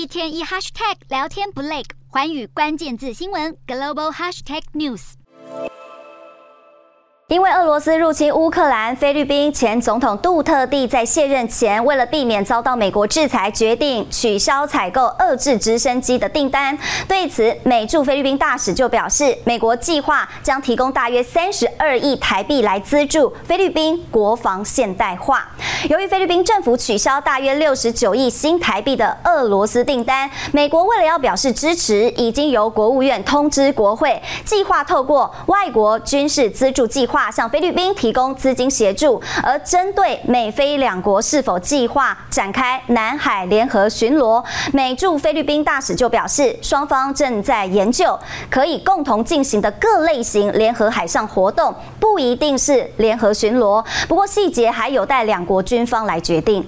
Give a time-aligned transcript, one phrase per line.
[0.00, 5.12] 一天一 hashtag 聊天不累，环宇关键字新闻 global hashtag news。
[7.28, 16.76] 因为俄罗斯入侵乌克兰，菲律宾前总统杜特地在卸任前，为了避免遭到美国制裁，决定取消采购遏制直升机的订单。
[17.06, 25.48] 对此，美驻菲律宾大使就表示，美国计划将提供大约三十二亿台币来资助菲律宾国防现代化。
[25.88, 37.30] 由于菲律宾政府取消大约六十九亿新台币的俄罗斯订单，美国为了要表示支持，已经由国务院通知国会，计划透过外国军事资助计划。
[37.30, 48.18] 向菲律宾提供资金协助，而针对美菲两国是否计划展开南海联合巡逻，美驻菲律宾大使就表示，双方正在研究
[48.50, 56.66] 可以共同进行的各类型联合海上活动，不一定是联合巡逻，不过细节还有待两国军方来决定。